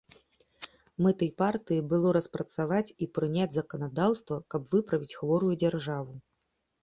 Мэтай 1.05 1.27
партыі 1.41 1.81
было 1.91 2.13
распрацаваць 2.17 2.93
і 3.05 3.09
прыняць 3.17 3.51
заканадаўства, 3.57 4.35
каб 4.53 4.61
выправіць 4.77 5.17
хворую 5.19 5.53
дзяржаву. 5.65 6.13